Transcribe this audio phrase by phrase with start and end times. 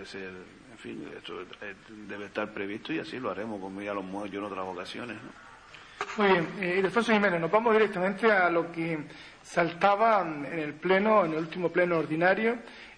[0.00, 0.30] puede ser,
[0.72, 1.74] en fin, esto eh,
[2.08, 5.18] debe estar previsto y así lo haremos, como ya lo hemos en otras ocasiones.
[6.16, 8.98] Muy bien, eh, Jiménez, nos vamos directamente a lo que
[9.42, 12.56] saltaba en el pleno, en el último pleno ordinario,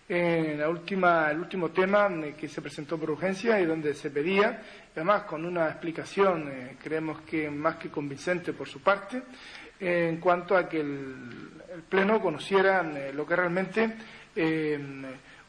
[0.08, 4.10] en la última, el último tema eh, que se presentó por urgencia y donde se
[4.10, 4.62] pedía,
[4.94, 9.22] además con una explicación, eh, creemos que más que convincente por su parte,
[9.80, 11.50] en cuanto a que el,
[11.88, 12.82] Pleno conociera
[13.14, 13.96] lo que realmente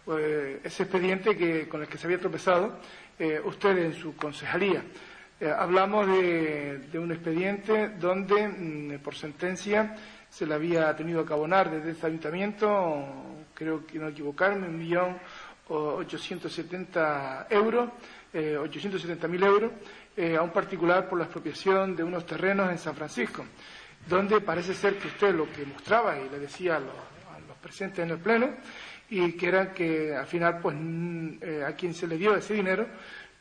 [0.05, 2.79] ese expediente que, con el que se había tropezado
[3.45, 4.83] usted en su concejalía.
[5.57, 9.95] hablamos de, de, un expediente donde, mm, por sentencia,
[10.29, 13.05] se le había tenido que abonar desde este ayuntamiento,
[13.53, 15.17] creo que no equivocarme, un millón
[15.69, 17.89] ochocientos setenta euros,
[18.33, 18.57] eh,
[19.29, 19.71] mil euros,
[20.15, 23.45] eh, a un particular por la expropiación de unos terrenos en San Francisco,
[24.07, 27.13] donde parece ser que usted lo que mostraba y le decía a los,
[27.61, 28.49] presentes en el Pleno,
[29.13, 30.75] y que era que al final, pues,
[31.41, 32.87] eh, a quien se le dio ese dinero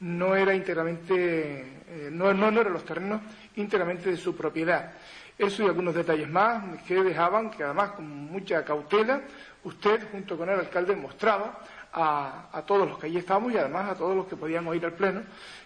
[0.01, 3.23] no era íntegramente, eh, no, no, eran los terrenos
[3.57, 4.93] íntegramente de su propiedad.
[5.39, 9.23] Eso y algunos detalles más que dejaban que además con mucha cautela
[9.65, 11.61] usted junto con el alcalde mostraba
[11.95, 14.93] a, todos los que allí estábamos y además a todos los que podían oír al
[14.93, 15.23] pleno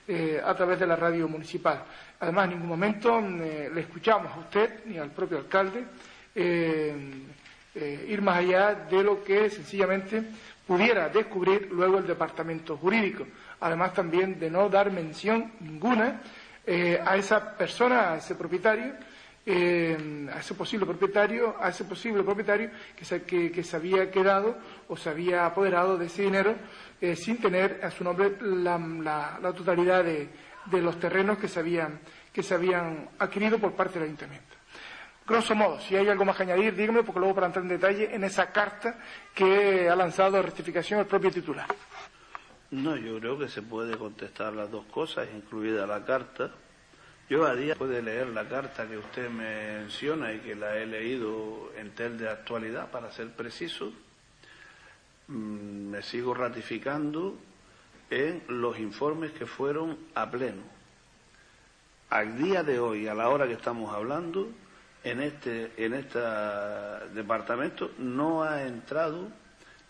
[0.07, 1.83] eh, a través de la radio municipal.
[2.21, 5.85] Además, en ningún momento le escuchamos a usted ni al propio alcalde
[7.77, 10.23] eh, ir más allá de lo que sencillamente
[10.67, 13.27] pudiera descubrir luego el departamento jurídico.
[13.61, 16.21] Además, también de no dar mención ninguna
[16.67, 18.93] a esa persona, a ese propietario,
[19.49, 24.59] eh, a ese posible propietario, a ese posible propietario que se, que, se había quedado
[24.89, 26.57] o se había apoderado de ese dinero
[27.01, 30.29] eh, sin tener a su nombre la, totalidad de,
[30.83, 32.01] los terrenos que se, habían,
[32.33, 34.56] que se habían adquirido por parte del ayuntamiento.
[35.27, 38.15] Grosso modo, si hay algo más que añadir, dígame, porque luego para entrar en detalle
[38.15, 38.97] en esa carta
[39.35, 41.67] que ha lanzado a rectificación el propio titular.
[42.71, 46.53] No, yo creo que se puede contestar las dos cosas, incluida la carta,
[47.29, 51.73] yo a día puede leer la carta que usted menciona y que la he leído
[51.77, 53.93] en tel de actualidad, para ser preciso,
[55.27, 57.37] mm, me sigo ratificando
[58.11, 60.63] en los informes que fueron a pleno.
[62.11, 64.49] Al día de hoy, a la hora que estamos hablando,
[65.07, 66.19] en este, en este
[67.15, 69.29] departamento no ha entrado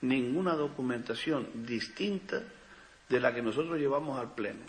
[0.02, 2.42] ninguna documentación distinta
[3.08, 4.60] de la que nosotros llevamos al pleno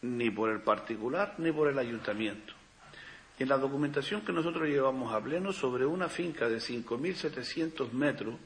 [0.00, 2.54] ni por el particular ni por el ayuntamiento.
[3.38, 8.36] En la documentación que nosotros llevamos a pleno sobre una finca de 5.700 metros,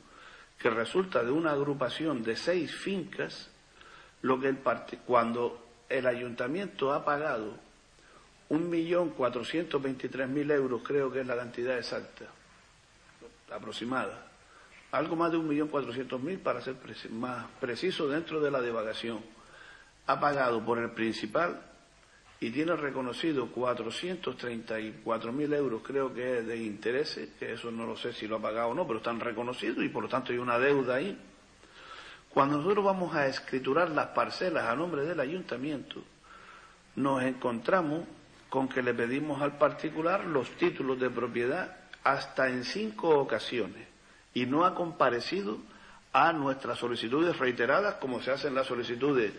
[0.58, 3.50] que resulta de una agrupación de seis fincas,
[4.22, 4.58] lo que el
[5.06, 7.65] cuando el ayuntamiento ha pagado
[8.50, 12.26] 1.423.000 euros, creo que es la cantidad exacta,
[13.50, 14.26] aproximada,
[14.92, 16.76] algo más de 1.400.000 para ser
[17.10, 19.20] más preciso dentro de la divagación
[20.06, 21.60] ha pagado por el principal
[22.38, 28.12] y tiene reconocido 434.000 euros, creo que es de intereses, que eso no lo sé
[28.12, 30.58] si lo ha pagado o no, pero están reconocidos y por lo tanto hay una
[30.58, 31.18] deuda ahí.
[32.28, 36.02] Cuando nosotros vamos a escriturar las parcelas a nombre del ayuntamiento,
[36.96, 38.06] nos encontramos
[38.48, 43.86] con que le pedimos al particular los títulos de propiedad hasta en cinco ocasiones
[44.34, 45.58] y no ha comparecido
[46.12, 49.32] a nuestras solicitudes reiteradas como se hacen las solicitudes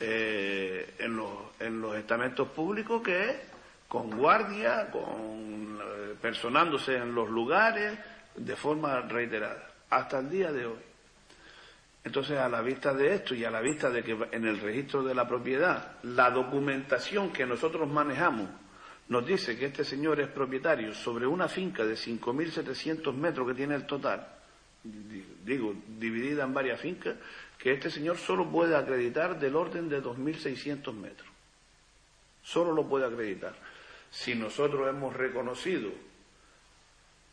[0.00, 3.36] eh, en, los, en los estamentos públicos que es
[3.88, 7.98] con guardia, con eh, personándose en los lugares
[8.36, 10.87] de forma reiterada, hasta el día de hoy.
[12.08, 15.02] Entonces, a la vista de esto y a la vista de que en el registro
[15.02, 18.48] de la propiedad la documentación que nosotros manejamos
[19.08, 23.74] nos dice que este señor es propietario sobre una finca de 5.700 metros que tiene
[23.74, 24.26] el total,
[24.82, 27.14] digo, dividida en varias fincas,
[27.58, 31.28] que este señor solo puede acreditar del orden de 2.600 metros.
[32.42, 33.54] Solo lo puede acreditar.
[34.10, 35.90] Si nosotros hemos reconocido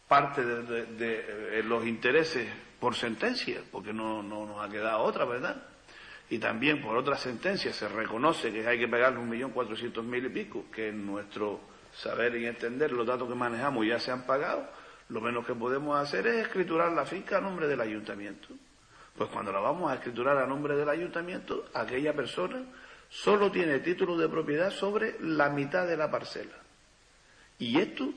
[0.07, 2.47] parte de, los intereses
[2.79, 5.63] por sentencia, porque no, no, nos ha quedado otra, ¿verdad?
[6.29, 10.25] Y también por otra sentencia se reconoce que hay que pagarle un millón cuatrocientos mil
[10.25, 11.61] y pico, que en nuestro
[11.93, 14.67] saber y entender los datos que manejamos ya se han pagado,
[15.09, 18.49] lo menos que podemos hacer es escriturar la finca a nombre del ayuntamiento.
[19.15, 22.63] Pues cuando la vamos a escriturar a nombre del ayuntamiento, aquella persona
[23.07, 26.55] solo tiene título de propiedad sobre la mitad de la parcela.
[27.57, 28.09] Y esto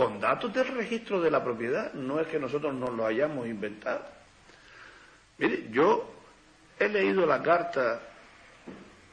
[0.00, 4.02] con datos del registro de la propiedad, no es que nosotros nos lo hayamos inventado.
[5.36, 6.10] Mire, yo
[6.78, 8.00] he leído la carta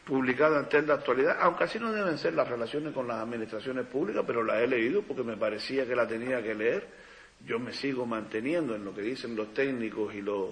[0.05, 4.23] publicada en la actualidad, aunque así no deben ser las relaciones con las administraciones públicas,
[4.25, 6.87] pero la he leído porque me parecía que la tenía que leer.
[7.45, 10.51] Yo me sigo manteniendo en lo que dicen los técnicos y los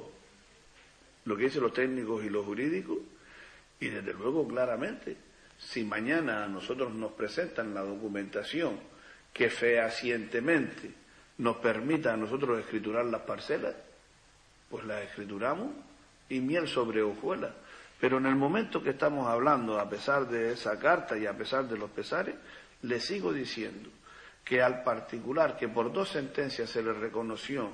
[1.24, 2.98] lo que dicen los técnicos y los jurídicos,
[3.80, 5.16] Y desde luego, claramente,
[5.58, 8.95] si mañana a nosotros nos presentan la documentación
[9.36, 10.94] que fehacientemente
[11.40, 13.76] nos permita a nosotros escriturar las parcelas,
[14.70, 15.72] pues las escrituramos
[16.30, 17.52] y miel sobre hojuelas.
[18.00, 21.68] Pero en el momento que estamos hablando, a pesar de esa carta y a pesar
[21.68, 22.34] de los pesares,
[22.84, 23.90] le sigo diciendo
[24.46, 27.70] que al particular que por dos sentencias se le reconoció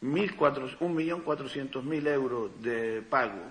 [0.00, 3.42] un millón cuatrocientos mil euros de pago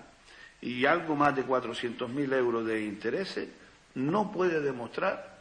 [0.60, 3.48] y algo más de cuatrocientos mil euros de intereses,
[3.94, 5.37] no puede demostrar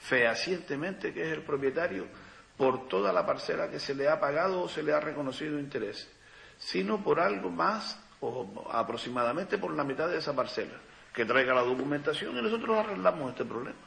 [0.00, 2.06] fehacientemente que es el propietario
[2.56, 6.10] por toda la parcela que se le ha pagado o se le ha reconocido interés,
[6.58, 10.74] sino por algo más o aproximadamente por la mitad de esa parcela,
[11.14, 13.78] que traiga la documentación y nosotros arreglamos este problema.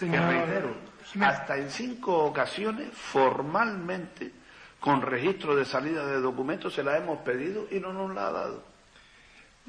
[0.00, 0.74] reitero,
[1.20, 4.32] hasta en cinco ocasiones formalmente
[4.80, 8.32] con registro de salida de documentos se la hemos pedido y no nos la ha
[8.32, 8.73] dado.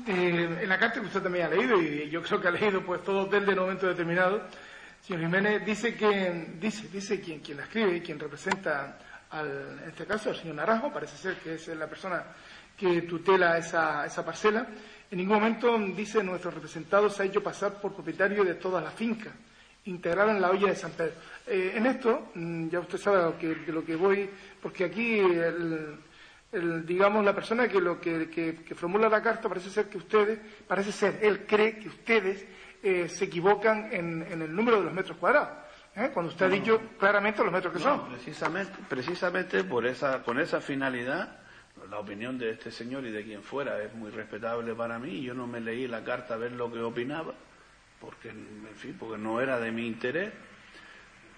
[0.07, 2.83] Eh, en la carta que usted también ha leído, y yo creo que ha leído
[2.83, 4.42] pues todo hotel de momento determinado,
[5.01, 9.00] señor Jiménez dice que, dice, dice quien, quien la escribe quien representa
[9.30, 12.24] al, en este caso al señor Naranjo, parece ser que es la persona
[12.77, 14.68] que tutela esa, esa parcela,
[15.09, 18.92] en ningún momento dice nuestro representado se ha hecho pasar por propietario de toda la
[18.92, 19.31] finca
[19.86, 21.13] integrada en la olla de San Pedro.
[21.47, 24.30] Eh, en esto, mm, ya usted sabe de lo que voy,
[24.62, 25.21] porque aquí,
[26.86, 31.19] digamos, la persona que, lo que, formula la carta parece ser que ustedes, parece ser,
[31.22, 32.46] él cree que ustedes
[32.84, 35.50] eh, se equivocan en, el número de los metros cuadrados.
[35.96, 36.12] ¿eh?
[36.13, 38.10] Cuando usted ha dicho claramente los metros que son.
[38.10, 41.40] Precisamente, precisamente por esa, con esa finalidad,
[41.90, 45.22] la opinión de este señor y de quien fuera es muy respetable para mí.
[45.22, 47.34] Yo no me leí la carta a ver lo que opinaba
[48.00, 50.31] porque, en fin, porque no era de mi interés,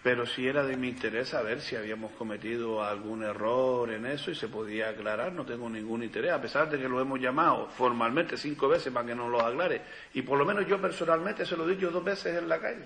[0.08, 4.36] pero sí era de mi interés saber si habíamos cometido algún error en eso y
[4.36, 8.38] se podía aclarar, no tengo ningún interés, a pesar de que lo hemos llamado formalmente
[8.38, 9.82] cinco veces para que nos lo aclare,
[10.14, 12.86] y por lo menos yo personalmente se lo he dicho dos veces en la calle.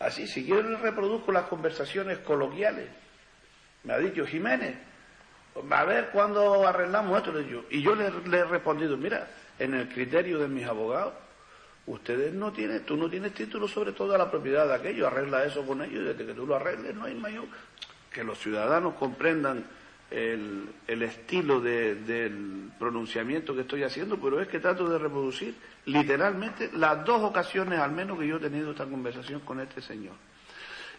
[0.00, 2.88] Así, si quiero le reproduzco las conversaciones coloquiales.
[3.84, 4.74] Me ha dicho Jiménez,
[5.70, 7.32] a ver cuándo arreglamos esto.
[7.70, 11.14] Y yo le, le he respondido, mira, en el criterio de mis abogados,
[11.88, 15.66] ustedes no tienen, tú no tienes título sobre toda la propiedad de aquello, arregla eso
[15.66, 17.46] con ellos y desde que tú lo arregles no hay mayor
[18.12, 19.64] que los ciudadanos comprendan
[20.10, 25.54] el, estilo del pronunciamiento que estoy haciendo, pero es que trato de reproducir
[25.84, 30.14] literalmente las dos ocasiones al menos que yo he tenido esta conversación con este señor.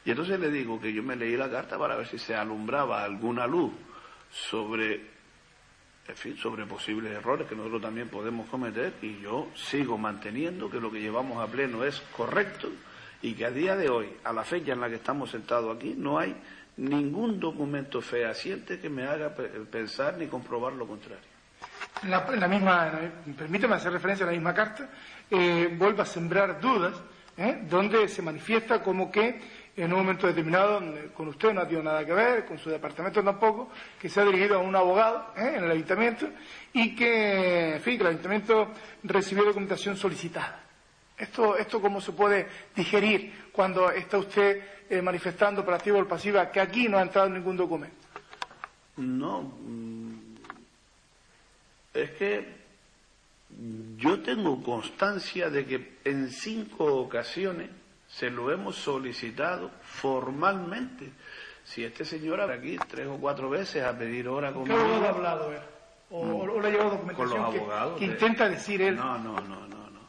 [0.05, 3.03] Y entonces le digo que yo me leí la carta para ver si se alumbraba
[3.03, 3.71] alguna luz
[4.31, 5.18] sobre
[6.09, 10.79] en fin, sobre posibles errores que nosotros también podemos cometer y yo sigo manteniendo que
[10.79, 12.67] lo que llevamos a pleno es correcto
[13.21, 15.93] y que a día de hoy, a la fecha en la que estamos sentados aquí,
[15.95, 16.35] no hay
[16.77, 19.35] ningún documento fehaciente que me haga
[19.69, 21.29] pensar ni comprobar lo contrario.
[22.01, 22.91] En la, misma,
[23.37, 24.89] permíteme hacer referencia a la misma carta,
[25.29, 26.95] eh, a sembrar dudas,
[27.37, 27.65] ¿eh?
[27.69, 29.39] donde se manifiesta como que
[29.81, 30.81] en un momento determinado
[31.13, 34.25] con usted no ha tenido nada que ver, con su departamento tampoco, que se ha
[34.25, 35.53] dirigido a un abogado ¿eh?
[35.55, 36.27] en el ayuntamiento
[36.73, 38.69] y que, en fin, que el ayuntamiento
[39.03, 40.63] recibió documentación solicitada.
[41.17, 46.51] ¿Esto, esto cómo se puede digerir cuando está usted eh, manifestando por activo o pasiva
[46.51, 47.95] que aquí no ha entrado ningún documento?
[48.97, 50.19] No, mm,
[51.93, 52.59] es que
[53.97, 57.69] yo tengo constancia de que en cinco ocasiones
[58.09, 61.11] se lo hemos solicitado formalmente.
[61.63, 64.75] Si este señor habla aquí tres o cuatro veces a pedir hora conmigo...
[64.75, 65.61] ¿Qué ha hablado él?
[66.09, 66.61] ¿O, mm.
[66.61, 68.95] le ha llevado documentación con los abogados que, intenta decir él?
[68.95, 69.99] No, no, no, no, no.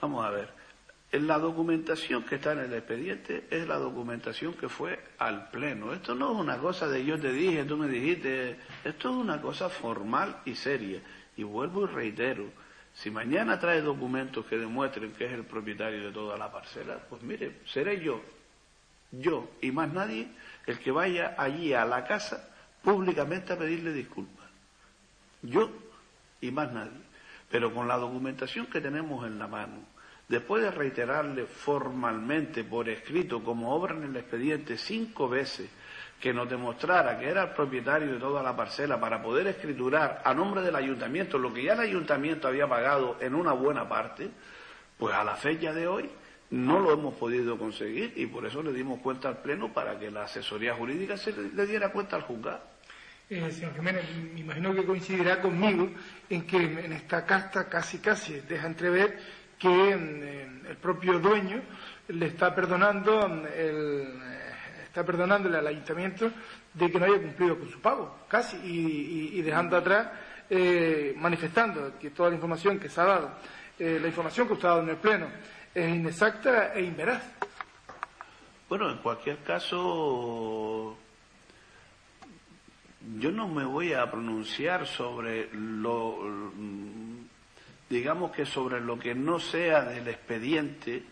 [0.00, 0.62] Vamos a ver.
[1.10, 5.92] La documentación que está en el expediente es la documentación que fue al pleno.
[5.92, 8.56] Esto no es una cosa de yo te dije, tú me dijiste.
[8.84, 11.02] Esto es una cosa formal y seria.
[11.36, 12.44] Y vuelvo y reitero,
[12.94, 17.22] si mañana trae documentos que demuestren que es el propietario de toda la parcela, pues
[17.22, 18.20] mire, seré yo,
[19.10, 20.28] yo y más nadie
[20.66, 22.48] el que vaya allí a la casa
[22.82, 24.46] públicamente a pedirle disculpas.
[25.42, 25.70] Yo
[26.40, 27.00] y más nadie.
[27.50, 29.78] Pero con la documentación que tenemos en la mano,
[30.28, 35.70] después de reiterarle formalmente por escrito, como obra en el expediente cinco veces,
[36.22, 40.32] que nos demostrara que era el propietario de toda la parcela para poder escriturar a
[40.32, 44.30] nombre del ayuntamiento lo que ya el ayuntamiento había pagado en una buena parte,
[44.96, 46.08] pues a la fecha de hoy
[46.50, 50.12] no lo hemos podido conseguir y por eso le dimos cuenta al Pleno para que
[50.12, 52.60] la asesoría jurídica se le diera cuenta al juzgado.
[53.28, 55.90] Eh, señor Jiménez, me imagino que coincidirá conmigo
[56.30, 59.18] en que en esta carta casi casi deja entrever
[59.58, 61.62] que mm, el propio dueño
[62.06, 64.31] le está perdonando mm, el,
[64.92, 66.30] está perdonándole al ayuntamiento
[66.74, 70.08] de que no haya cumplido con su pago, casi, y, dejando atrás,
[70.50, 73.32] eh, manifestando que toda la información que se ha dado
[73.78, 75.26] eh, la información que usted ha dado en el Pleno
[75.74, 77.22] es inexacta e inveraz.
[78.68, 80.96] Bueno, en cualquier caso,
[83.18, 86.52] yo no me voy a pronunciar sobre lo,
[87.88, 91.02] digamos que sobre lo que no sea del expediente,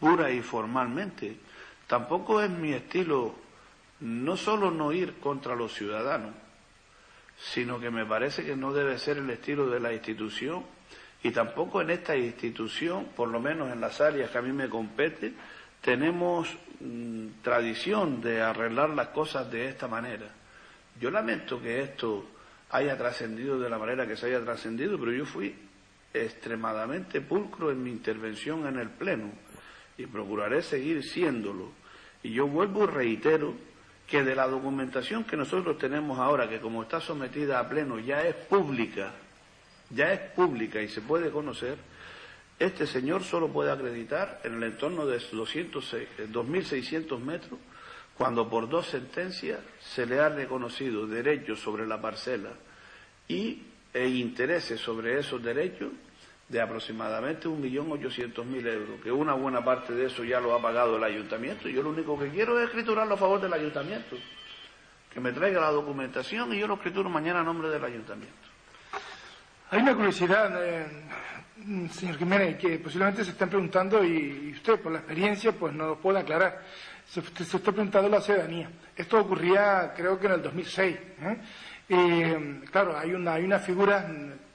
[0.00, 1.36] pura y formalmente.
[1.86, 3.34] Tampoco es mi estilo
[4.00, 6.34] no solo no ir contra los ciudadanos,
[7.38, 10.64] sino que me parece que no debe ser el estilo de la institución
[11.22, 14.70] y tampoco en esta institución, por lo menos en las áreas que a mí me
[14.70, 15.34] compete,
[15.82, 16.48] tenemos
[16.80, 20.28] mm, tradición de arreglar las cosas de esta manera.
[20.98, 22.26] Yo lamento que esto
[22.70, 25.54] haya trascendido de la manera que se haya trascendido, pero yo fui
[26.12, 29.30] extremadamente pulcro en mi intervención en el Pleno
[30.02, 31.72] y procuraré seguir siéndolo.
[32.22, 33.54] Y yo vuelvo y reitero
[34.06, 38.26] que de la documentación que nosotros tenemos ahora, que como está sometida a Pleno ya
[38.26, 39.12] es pública,
[39.90, 41.78] ya es pública y se puede conocer,
[42.58, 47.58] este señor solo puede acreditar en el entorno de 2.600 metros
[48.14, 52.50] cuando por dos sentencias se le ha reconocido derechos sobre la parcela
[53.26, 53.62] y
[53.94, 55.88] e intereses sobre esos derechos
[56.50, 61.04] de aproximadamente 1.800.000 euros, que una buena parte de eso ya lo ha pagado el
[61.04, 61.68] ayuntamiento.
[61.68, 64.16] Yo lo único que quiero es escriturarlo a favor del ayuntamiento,
[65.12, 68.34] que me traiga la documentación y yo lo escrituro mañana a nombre del ayuntamiento.
[69.70, 70.86] Hay una curiosidad, eh,
[71.92, 76.00] señor Jiménez, que posiblemente se estén preguntando y, usted, por la experiencia, pues no lo
[76.00, 76.64] puede aclarar.
[77.06, 78.68] Se, se está preguntando la ciudadanía.
[78.96, 80.96] Esto ocurría, creo que en el 2006.
[80.96, 81.36] ¿eh?
[81.88, 84.04] Eh, claro, hay una, hay una figura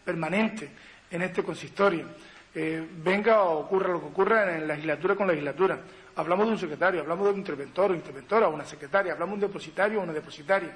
[0.04, 0.70] permanente
[1.16, 2.08] en este consistorio.
[2.54, 5.80] venga o ocurra lo que ocurra en legislatura con legislatura.
[6.16, 9.52] Hablamos de un secretario, hablamos de un interventor o interventora, una secretaria, hablamos de un
[9.52, 10.72] depositario o una depositaria.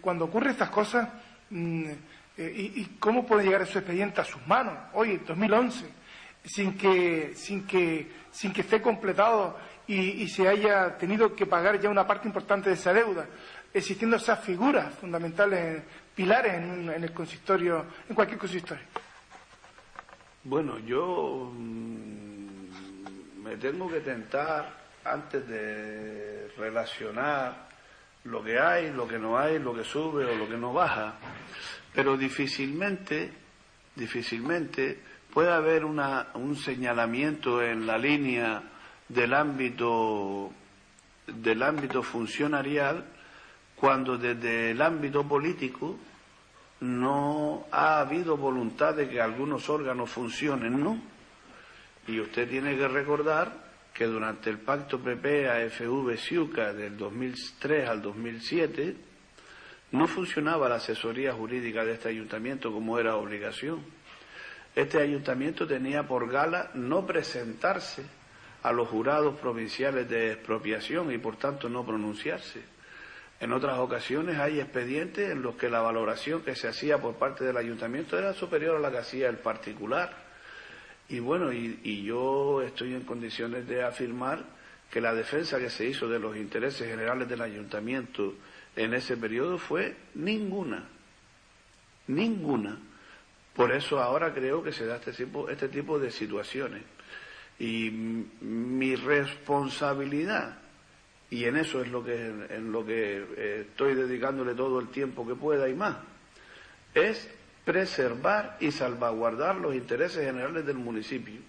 [0.00, 1.08] cuando ocurren estas cosas,
[1.50, 1.90] mm,
[2.36, 5.86] eh, y, cómo puede llegar ese expediente a sus manos hoy, en 2011,
[6.44, 9.56] sin que, sin que, sin que esté completado
[9.86, 13.26] y, se haya tenido que pagar ya una parte importante de esa deuda,
[13.72, 15.82] existiendo esas figuras fundamentales,
[16.14, 18.84] pilares en, el consistorio, en cualquier consistorio.
[20.44, 27.68] Bueno, yo mm, me tengo que tentar antes de relacionar
[28.24, 31.14] lo que hay, lo que no hay, lo que sube o lo que no baja
[31.94, 33.30] pero difícilmente,
[33.94, 34.98] difícilmente
[35.32, 38.62] puede haber un señalamiento en la línea
[39.08, 40.52] del ámbito
[41.26, 43.04] del ámbito funcionarial
[43.76, 45.96] cuando desde el ámbito político
[46.80, 51.00] no ha habido voluntad de que algunos órganos funcionen, ¿no?
[52.06, 53.64] Y usted tiene que recordar
[53.94, 58.96] que durante el pacto PP-AFV-CIUCA del 2003 al 2007
[59.92, 63.84] no funcionaba la asesoría jurídica de este ayuntamiento como era obligación.
[64.74, 68.04] Este ayuntamiento tenía por gala no presentarse
[68.64, 72.73] a los jurados provinciales de expropiación y por tanto no pronunciarse.
[73.40, 77.44] En otras ocasiones hay expedientes en los que la valoración que se hacía por parte
[77.44, 80.16] del ayuntamiento era superior a la que hacía el particular.
[81.08, 84.44] Y bueno, y, y yo estoy en condiciones de afirmar
[84.90, 88.34] que la defensa que se hizo de los intereses generales del ayuntamiento
[88.76, 90.84] en ese periodo fue ninguna,
[92.06, 92.78] ninguna.
[93.54, 96.82] Por eso ahora creo que se da este tipo, este tipo de situaciones.
[97.58, 100.58] Y mi responsabilidad,
[101.30, 102.14] y en eso es lo que,
[102.50, 105.96] en lo que eh, estoy dedicándole todo el tiempo que pueda y más,
[106.94, 107.28] es
[107.64, 111.40] preservar y salvaguardar los intereses generales del municipio.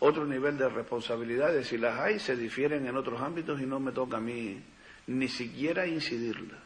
[0.00, 3.92] Otro nivel de responsabilidades, si las hay, se difieren en otros ámbitos y no me
[3.92, 4.60] toca a mí
[5.06, 6.58] ni siquiera incidirla.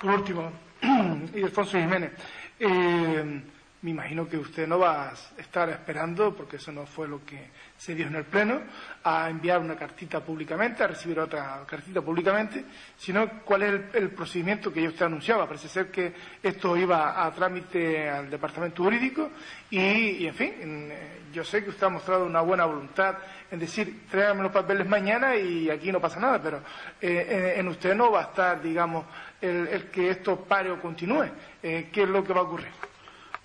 [0.00, 0.52] Por último,
[1.34, 2.12] y Alfonso Jiménez,
[2.58, 3.42] eh,
[3.82, 7.50] me imagino que usted no va a estar esperando, porque eso no fue lo que
[7.76, 8.60] se dio en el Pleno,
[9.02, 12.64] a enviar una cartita públicamente, a recibir otra cartita públicamente,
[12.96, 15.48] sino cuál es el, procedimiento que ya usted anunciaba.
[15.48, 19.30] Parece ser que esto iba a trámite al Departamento Jurídico
[19.68, 23.16] y, en fin, eh, yo sé que usted ha mostrado una buena voluntad
[23.50, 26.62] en decir, tráigame los papeles mañana y aquí no pasa nada, pero
[27.00, 29.06] eh, en, usted no va a estar, digamos,
[29.40, 31.26] el, que esto pare o continúe.
[31.60, 32.91] ¿Qué es lo que va a ocurrir?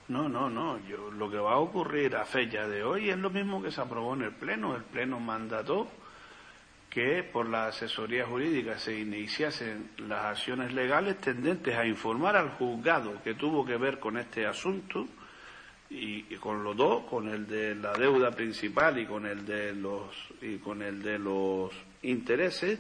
[0.10, 0.80] No, no, no.
[0.88, 3.82] Yo, lo que va a ocurrir a fecha de hoy es lo mismo que se
[3.82, 4.76] aprobó en el Pleno.
[4.76, 5.88] El Pleno mandató
[6.90, 13.22] que por la asesoría jurídica se iniciasen las acciones legales tendentes a informar al juzgado
[13.24, 15.08] que tuvo que ver con este asunto
[15.90, 20.16] y, con los dos, con el de la deuda principal y con el de los
[20.42, 21.72] y con el de los
[22.02, 22.80] intereses,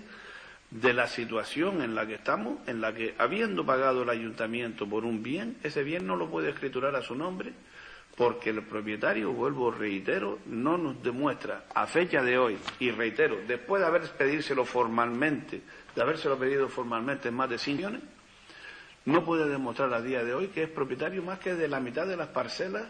[0.69, 5.05] de la situación en la que estamos, en la que, habiendo pagado el ayuntamiento por
[5.05, 7.53] un bien, ese bien no lo puede escriturar a su nombre,
[8.15, 13.81] porque el propietario, vuelvo, reitero, no nos demuestra a fecha de hoy, y reitero, después
[13.81, 15.62] de haber pedírselo formalmente,
[15.95, 18.01] de habérselo pedido formalmente en más de 5 millones,
[19.05, 22.05] no puede demostrar a día de hoy que es propietario más que de la mitad
[22.05, 22.83] de las parcelas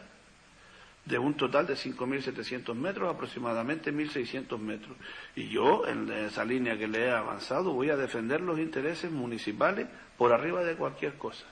[1.08, 4.98] de un total de 5.700 metros, aproximadamente 1.600 metros.
[5.36, 9.88] Y yo, en esa línea que le he avanzado, voy a defender los intereses municipales
[10.18, 11.46] por arriba de cualquier cosa.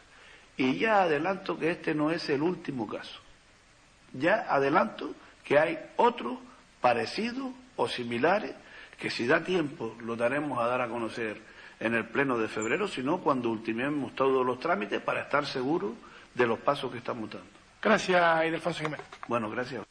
[0.58, 3.22] Y ya adelanto que este no es el último caso.
[4.12, 6.38] Ya adelanto que hay otros
[6.82, 8.54] parecidos o similares
[9.00, 11.42] que si da tiempo lo daremos a dar a conocer
[11.80, 15.94] en el pleno de febrero, sino cuando ultimemos todos los trámites para estar seguros
[16.34, 17.55] de los pasos que estamos dando.
[17.86, 19.06] Gracias, Ildefonso Jiménez.
[19.28, 19.85] Bueno, gracias.